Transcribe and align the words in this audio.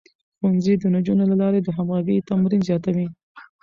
ښوونځی 0.37 0.73
د 0.79 0.83
نجونو 0.95 1.23
له 1.31 1.35
لارې 1.41 1.59
د 1.61 1.67
همغږۍ 1.77 2.17
تمرين 2.29 2.61
زياتوي. 2.69 3.07